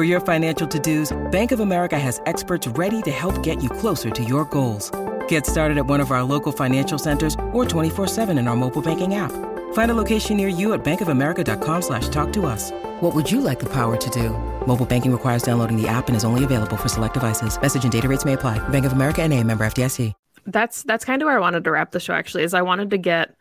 [0.00, 4.08] For your financial to-dos, Bank of America has experts ready to help get you closer
[4.08, 4.90] to your goals.
[5.28, 9.16] Get started at one of our local financial centers or 24-7 in our mobile banking
[9.16, 9.30] app.
[9.74, 12.70] Find a location near you at bankofamerica.com slash talk to us.
[13.00, 14.30] What would you like the power to do?
[14.66, 17.60] Mobile banking requires downloading the app and is only available for select devices.
[17.60, 18.56] Message and data rates may apply.
[18.70, 20.14] Bank of America and a member FDIC.
[20.46, 22.88] That's that's kind of where I wanted to wrap the show actually, is I wanted
[22.88, 23.34] to get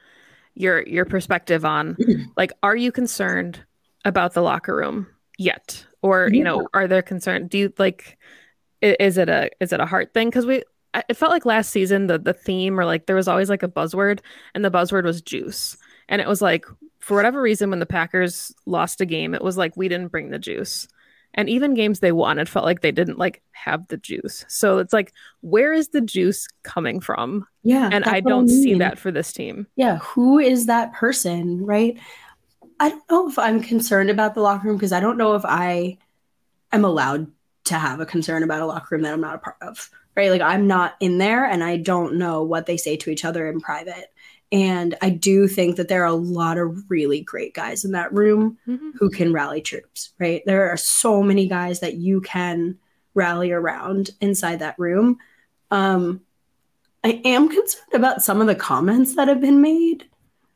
[0.56, 1.96] your your perspective on
[2.36, 3.64] like, are you concerned
[4.04, 5.86] about the locker room yet?
[6.02, 8.18] Or you know are there concerned do you like
[8.82, 10.30] is it a is it a heart thing?
[10.30, 10.64] Because we
[11.08, 13.68] it felt like last season the the theme or like there was always like a
[13.68, 14.20] buzzword
[14.54, 15.78] and the buzzword was juice.
[16.08, 16.66] And it was like
[17.00, 20.30] for whatever reason when the packers lost a game it was like we didn't bring
[20.30, 20.88] the juice.
[21.36, 24.46] And even games they won it felt like they didn't like have the juice.
[24.48, 27.46] So it's like where is the juice coming from?
[27.64, 28.64] Yeah and i don't I mean.
[28.64, 29.68] see that for this team.
[29.76, 32.00] Yeah who is that person right
[32.80, 35.44] I don't know if I'm concerned about the locker room because I don't know if
[35.46, 35.98] I
[36.72, 37.28] am allowed
[37.66, 39.90] to have a concern about a locker room that I'm not a part of.
[40.16, 40.32] Right.
[40.32, 43.48] Like I'm not in there and I don't know what they say to each other
[43.50, 44.12] in private.
[44.52, 48.12] And I do think that there are a lot of really great guys in that
[48.12, 48.92] room mm-hmm.
[48.98, 50.42] who can rally troops, right?
[50.46, 52.80] There are so many guys that you can
[53.14, 55.20] rally around inside that room.
[55.70, 56.22] Um,
[57.04, 60.06] I am concerned about some of the comments that have been made.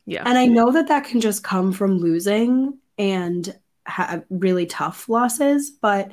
[0.05, 0.23] Yeah.
[0.25, 5.71] And I know that that can just come from losing and have really tough losses,
[5.71, 6.11] but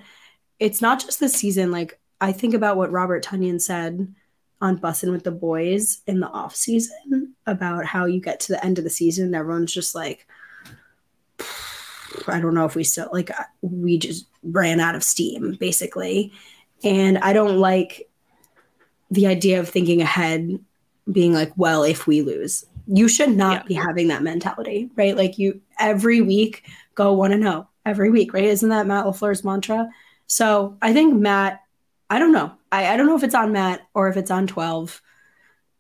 [0.58, 1.70] it's not just this season.
[1.70, 4.14] Like, I think about what Robert Tonyan said
[4.60, 8.64] on Bussin' with the Boys in the off season about how you get to the
[8.64, 10.26] end of the season and everyone's just like,
[12.28, 16.32] I don't know if we still like uh, we just ran out of steam basically.
[16.82, 18.08] And I don't like
[19.10, 20.58] the idea of thinking ahead
[21.10, 23.68] being like, well, if we lose, you should not yeah.
[23.68, 25.16] be having that mentality, right?
[25.16, 26.64] Like you every week
[26.94, 28.44] go want to know every week, right?
[28.44, 29.88] Isn't that Matt LaFleur's mantra?
[30.26, 31.60] So I think Matt,
[32.08, 32.52] I don't know.
[32.70, 35.00] I, I don't know if it's on Matt or if it's on 12,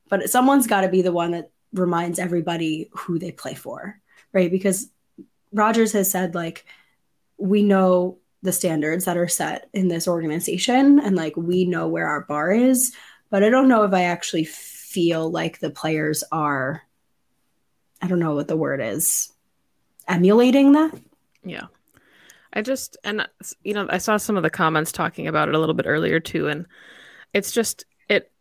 [0.08, 4.00] but someone's got to be the one that reminds everybody who they play for,
[4.32, 4.50] right?
[4.50, 4.90] Because
[5.52, 6.64] Rodgers has said, like,
[7.38, 12.06] we know the standards that are set in this organization and like we know where
[12.06, 12.94] our bar is,
[13.28, 16.82] but I don't know if I actually feel like the players are,
[18.02, 19.32] I don't know what the word is,
[20.08, 20.92] emulating that.
[21.44, 21.66] Yeah.
[22.52, 23.26] I just and
[23.62, 26.18] you know I saw some of the comments talking about it a little bit earlier
[26.18, 26.66] too, and
[27.32, 28.32] it's just it.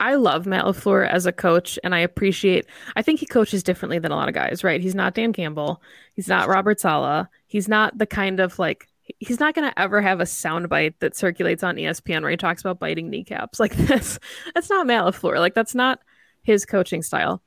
[0.00, 2.66] I love Matt LaFleur as a coach, and I appreciate.
[2.94, 4.80] I think he coaches differently than a lot of guys, right?
[4.80, 5.82] He's not Dan Campbell.
[6.12, 7.26] He's not Robert Saleh.
[7.46, 8.86] He's not the kind of like
[9.18, 12.60] he's not going to ever have a soundbite that circulates on ESPN where he talks
[12.60, 14.18] about biting kneecaps like this.
[14.54, 15.38] That's not Matt LaFleur.
[15.38, 16.00] Like that's not
[16.42, 17.42] his coaching style.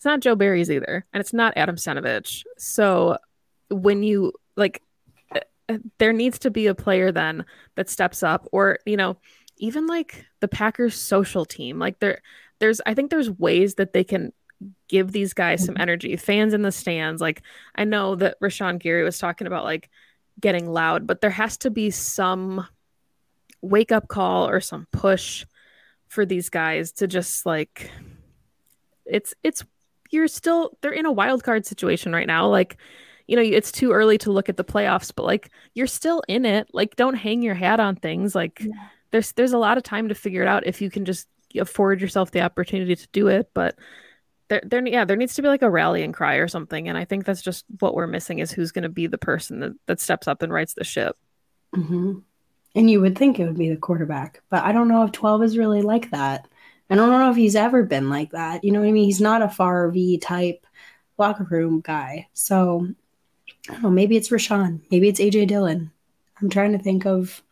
[0.00, 2.44] It's not Joe Barry's either, and it's not Adam Stenavich.
[2.56, 3.18] So
[3.68, 4.80] when you like
[5.98, 7.44] there needs to be a player then
[7.74, 9.16] that steps up or you know
[9.58, 12.22] even like the packers social team like there
[12.58, 14.32] there's i think there's ways that they can
[14.88, 15.82] give these guys some mm-hmm.
[15.82, 17.42] energy fans in the stands like
[17.76, 19.88] i know that rashan gary was talking about like
[20.40, 22.66] getting loud but there has to be some
[23.62, 25.44] wake up call or some push
[26.08, 27.92] for these guys to just like
[29.06, 29.62] it's it's
[30.10, 32.76] you're still they're in a wild card situation right now like
[33.30, 36.44] you know, it's too early to look at the playoffs, but like you're still in
[36.44, 36.68] it.
[36.72, 38.34] Like don't hang your hat on things.
[38.34, 38.88] Like yeah.
[39.12, 42.00] there's there's a lot of time to figure it out if you can just afford
[42.00, 43.48] yourself the opportunity to do it.
[43.54, 43.78] But
[44.48, 46.88] there, there, yeah, there needs to be like a rallying cry or something.
[46.88, 49.60] And I think that's just what we're missing is who's going to be the person
[49.60, 51.16] that, that steps up and rights the ship.
[51.76, 52.18] Mm-hmm.
[52.74, 55.44] And you would think it would be the quarterback, but I don't know if 12
[55.44, 56.48] is really like that.
[56.90, 58.64] I don't know if he's ever been like that.
[58.64, 59.04] You know what I mean?
[59.04, 60.66] He's not a Favre type
[61.18, 62.28] locker room guy.
[62.32, 62.88] So
[63.68, 64.80] I don't know, maybe it's Rashan.
[64.90, 65.92] maybe it's AJ Dillon.
[66.40, 67.42] I'm trying to think of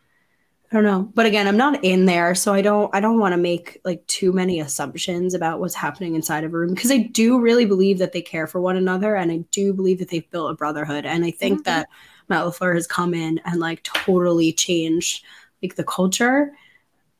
[0.71, 1.11] I don't know.
[1.15, 4.07] But again, I'm not in there, so I don't I don't want to make like
[4.07, 7.99] too many assumptions about what's happening inside of a room because I do really believe
[7.99, 11.07] that they care for one another and I do believe that they've built a brotherhood
[11.07, 11.71] and I think mm-hmm.
[11.71, 11.89] that
[12.29, 15.25] Matt LaFleur has come in and like totally changed
[15.63, 16.53] like the culture.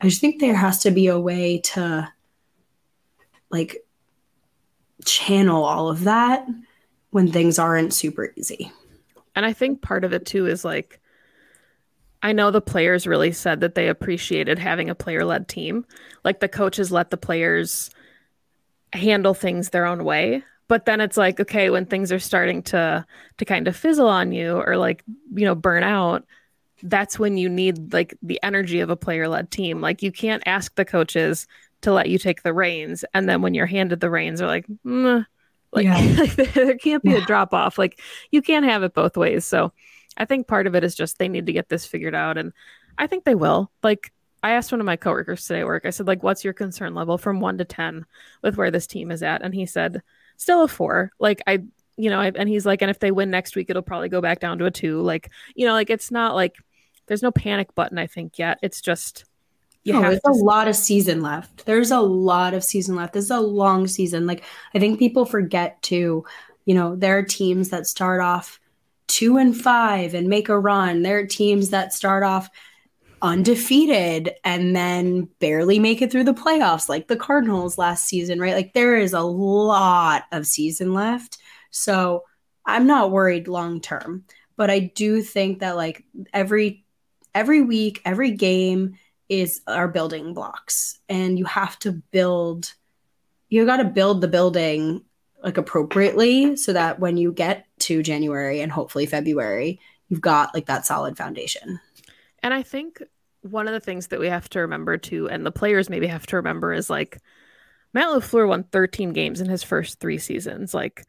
[0.01, 2.13] I just think there has to be a way to
[3.51, 3.85] like
[5.05, 6.47] channel all of that
[7.11, 8.71] when things aren't super easy.
[9.35, 11.01] And I think part of it too is like,
[12.23, 15.85] I know the players really said that they appreciated having a player led team.
[16.25, 17.91] Like the coaches let the players
[18.93, 20.43] handle things their own way.
[20.67, 23.07] But then it's like, okay, when things are starting to
[23.39, 26.27] to kind of fizzle on you or like, you know, burn out,
[26.83, 29.81] that's when you need like the energy of a player led team.
[29.81, 31.47] Like you can't ask the coaches
[31.83, 33.05] to let you take the reins.
[33.15, 35.25] And then when you're handed the reins, they're like, mm,
[35.73, 36.25] like, yeah.
[36.55, 37.19] there can't be yeah.
[37.19, 37.79] a drop off.
[37.79, 38.01] Like
[38.31, 39.45] you can't have it both ways.
[39.45, 39.73] So
[40.17, 42.39] I think part of it is just they need to get this figured out.
[42.39, 42.53] And
[42.97, 43.71] I think they will.
[43.83, 44.13] Like
[44.43, 46.95] I asked one of my coworkers today at work, I said, like, what's your concern
[46.95, 48.07] level from one to 10
[48.43, 49.43] with where this team is at?
[49.43, 50.03] And he said,
[50.37, 51.11] still a four.
[51.19, 51.65] Like, I,
[51.97, 54.21] you know, I, and he's like, and if they win next week, it'll probably go
[54.21, 55.01] back down to a two.
[55.01, 56.55] Like, you know, like it's not like
[57.09, 58.59] there's no panic button, I think, yet.
[58.63, 59.25] It's just,
[59.85, 61.65] you no, there's a lot of season left.
[61.65, 63.15] There's a lot of season left.
[63.15, 64.27] This is a long season.
[64.27, 64.45] Like
[64.75, 66.25] I think people forget to,
[66.67, 68.61] you know, there are teams that start off
[69.07, 71.03] two and five and make a run.
[71.03, 72.51] There are teams that start off
[73.23, 78.55] undefeated and then barely make it through the playoffs, like the Cardinals last season, right?
[78.55, 81.39] Like there is a lot of season left.
[81.71, 82.25] So
[82.65, 84.25] I'm not worried long term,
[84.57, 86.85] but I do think that like every
[87.35, 88.99] every week, every game
[89.29, 92.75] is our building blocks and you have to build
[93.51, 95.03] you got to build the building
[95.43, 100.67] like appropriately so that when you get to January and hopefully February you've got like
[100.67, 101.79] that solid foundation.
[102.43, 103.03] And I think
[103.43, 106.27] one of the things that we have to remember too and the players maybe have
[106.27, 107.19] to remember is like
[107.93, 110.73] Matt LaFleur won 13 games in his first three seasons.
[110.73, 111.05] Like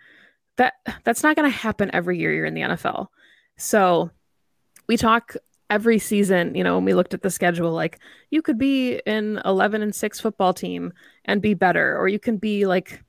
[0.58, 3.08] that that's not going to happen every year you're in the NFL.
[3.58, 4.12] So
[4.88, 5.36] we talk
[5.70, 8.00] every season, you know, when we looked at the schedule, like
[8.32, 10.94] you could be an 11 and 6 football team
[11.26, 13.04] and be better, or you can be like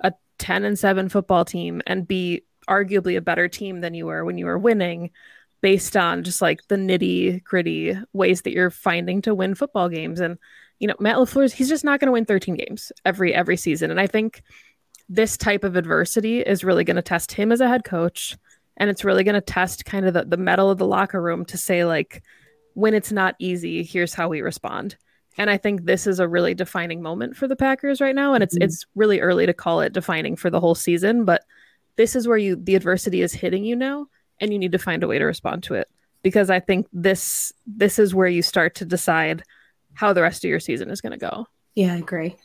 [0.00, 4.24] a 10 and 7 football team and be arguably a better team than you were
[4.24, 5.10] when you were winning
[5.62, 10.20] based on just like the nitty gritty ways that you're finding to win football games.
[10.20, 10.36] And,
[10.78, 13.90] you know, Matt LaFleur, he's just not going to win 13 games every, every season.
[13.90, 14.42] And I think
[15.08, 18.36] this type of adversity is really going to test him as a head coach
[18.76, 21.44] and it's really going to test kind of the, the metal of the locker room
[21.46, 22.22] to say like
[22.74, 24.96] when it's not easy here's how we respond.
[25.38, 28.42] And i think this is a really defining moment for the packers right now and
[28.42, 28.64] it's mm-hmm.
[28.64, 31.42] it's really early to call it defining for the whole season but
[31.96, 34.06] this is where you the adversity is hitting you now
[34.40, 35.88] and you need to find a way to respond to it.
[36.22, 39.42] Because i think this this is where you start to decide
[39.94, 41.46] how the rest of your season is going to go.
[41.74, 42.36] Yeah i agree.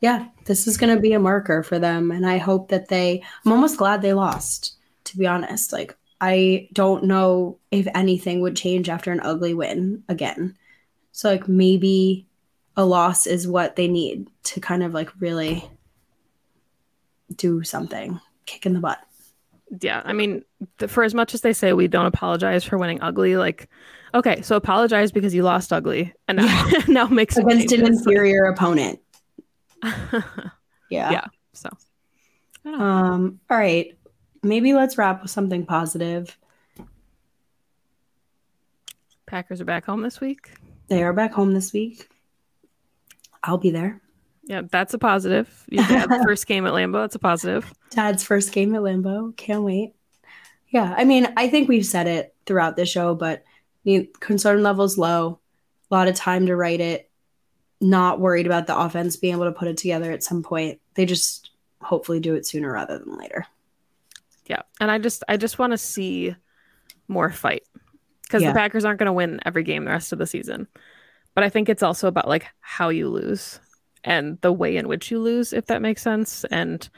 [0.00, 3.22] Yeah this is going to be a marker for them and i hope that they
[3.44, 4.76] i'm almost glad they lost
[5.14, 5.72] to be honest.
[5.72, 10.56] Like, I don't know if anything would change after an ugly win again.
[11.12, 12.26] So, like, maybe
[12.76, 15.64] a loss is what they need to kind of like really
[17.36, 18.98] do something, kick in the butt.
[19.80, 20.02] Yeah.
[20.04, 20.44] I mean,
[20.88, 23.68] for as much as they say we don't apologize for winning ugly, like,
[24.12, 26.84] okay, so apologize because you lost ugly and now, yeah.
[26.88, 28.98] now make some against an inferior opponent.
[29.82, 30.22] yeah.
[30.90, 31.24] Yeah.
[31.52, 31.68] So,
[32.64, 33.96] um, all right
[34.44, 36.36] maybe let's wrap with something positive.
[39.26, 40.50] Packers are back home this week.
[40.88, 42.08] They are back home this week.
[43.42, 44.00] I'll be there.
[44.44, 45.64] Yeah, that's a positive.
[45.68, 47.02] Yeah, first game at Lambeau.
[47.02, 47.72] That's a positive.
[47.90, 49.36] Dad's first game at Lambeau.
[49.36, 49.94] Can't wait.
[50.68, 53.44] Yeah, I mean, I think we've said it throughout the show, but
[53.84, 55.38] the concern level's low.
[55.90, 57.10] A lot of time to write it.
[57.80, 60.80] Not worried about the offense being able to put it together at some point.
[60.94, 63.46] They just hopefully do it sooner rather than later.
[64.46, 64.62] Yeah.
[64.80, 66.34] And I just I just want to see
[67.08, 67.62] more fight
[68.22, 68.52] because yeah.
[68.52, 70.66] the Packers aren't going to win every game the rest of the season.
[71.34, 73.60] But I think it's also about like how you lose
[74.04, 76.44] and the way in which you lose, if that makes sense.
[76.50, 76.88] And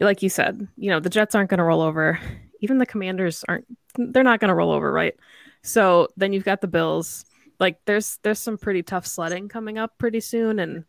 [0.00, 2.18] like you said, you know, the Jets aren't going to roll over.
[2.60, 3.66] Even the Commanders aren't.
[3.96, 5.14] They're not going to roll over, right?
[5.62, 7.24] So then you've got the Bills.
[7.58, 10.84] Like there's there's some pretty tough sledding coming up pretty soon, and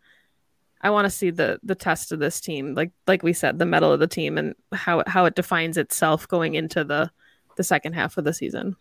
[0.81, 3.65] I want to see the the test of this team, like like we said, the
[3.65, 7.11] metal of the team and how how it defines itself going into the
[7.55, 8.75] the second half of the season.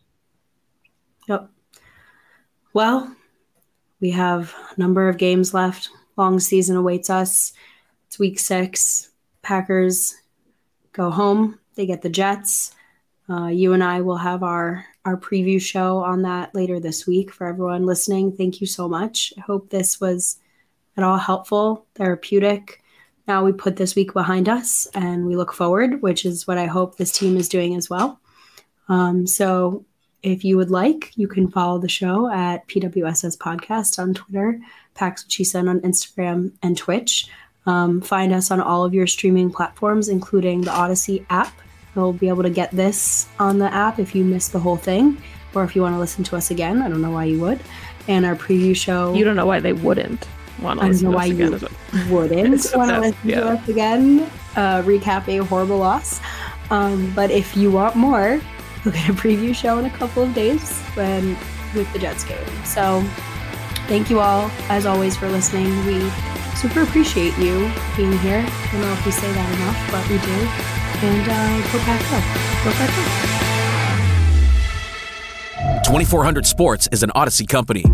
[1.29, 1.49] Yep.
[2.73, 3.17] Well,
[4.01, 5.89] we have a number of games left.
[6.17, 7.53] Long season awaits us.
[8.07, 9.11] It's week six.
[9.43, 10.15] Packers
[10.93, 11.59] go home.
[11.75, 12.75] They get the Jets.
[13.29, 17.33] Uh, you and I will have our our preview show on that later this week
[17.33, 18.33] for everyone listening.
[18.33, 19.33] Thank you so much.
[19.39, 20.39] I hope this was
[20.97, 22.83] at all helpful, therapeutic.
[23.29, 26.67] Now we put this week behind us and we look forward, which is what I
[26.67, 28.21] hope this team is doing as well.
[28.89, 29.85] Um, so
[30.23, 34.61] if you would like, you can follow the show at PWSS Podcast on Twitter,
[34.95, 37.29] Pax What on Instagram and Twitch.
[37.67, 41.53] Um, find us on all of your streaming platforms, including the Audacy app.
[41.95, 45.21] You'll be able to get this on the app if you missed the whole thing,
[45.55, 46.81] or if you want to listen to us again.
[46.81, 47.61] I don't know why you would.
[48.07, 49.15] And our preview show.
[49.15, 50.29] You don't know why they wouldn't
[50.61, 51.63] want to I don't know why you wouldn't
[52.75, 53.41] want to listen yeah.
[53.41, 56.21] to us again, uh, recapping a horrible loss.
[56.71, 58.41] Um, but if you want more,
[58.85, 61.37] we'll get a preview show in a couple of days when
[61.75, 62.47] with the Jets game.
[62.65, 63.03] So
[63.87, 65.87] thank you all, as always, for listening.
[65.87, 66.11] We
[66.57, 68.45] super appreciate you being here.
[68.47, 70.49] I don't know if we say that enough, but we do.
[71.07, 72.25] And uh, go back up.
[72.65, 73.47] Go back up.
[75.85, 77.85] 2400 Sports is an Audacy company.